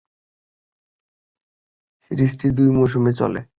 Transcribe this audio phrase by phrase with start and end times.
[2.11, 3.41] সিরিজটি দুই মৌসুম চলে।